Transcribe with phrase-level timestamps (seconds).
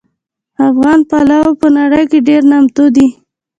[0.67, 3.07] افغان پلو په نړۍ کې ډېر نامتو دي